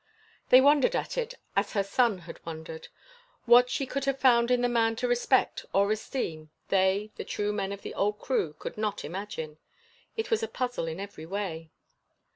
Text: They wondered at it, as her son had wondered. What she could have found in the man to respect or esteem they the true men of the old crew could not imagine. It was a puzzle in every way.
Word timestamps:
They 0.49 0.61
wondered 0.61 0.95
at 0.95 1.15
it, 1.15 1.35
as 1.55 1.73
her 1.73 1.83
son 1.83 2.17
had 2.25 2.43
wondered. 2.43 2.87
What 3.45 3.69
she 3.69 3.85
could 3.85 4.05
have 4.05 4.17
found 4.17 4.49
in 4.49 4.61
the 4.63 4.67
man 4.67 4.95
to 4.95 5.07
respect 5.07 5.63
or 5.73 5.91
esteem 5.91 6.49
they 6.69 7.11
the 7.17 7.23
true 7.23 7.53
men 7.53 7.71
of 7.71 7.83
the 7.83 7.93
old 7.93 8.17
crew 8.17 8.53
could 8.57 8.79
not 8.79 9.05
imagine. 9.05 9.59
It 10.17 10.31
was 10.31 10.41
a 10.41 10.47
puzzle 10.47 10.87
in 10.87 10.99
every 10.99 11.27
way. 11.27 11.69